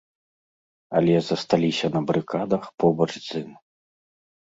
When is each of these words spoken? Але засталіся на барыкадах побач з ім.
Але 0.99 1.17
засталіся 1.27 1.85
на 1.95 2.01
барыкадах 2.07 2.63
побач 2.85 3.07
з 3.27 3.43
ім. 3.43 3.51